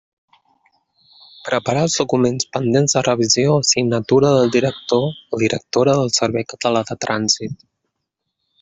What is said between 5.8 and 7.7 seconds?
del Servei Català de Trànsit.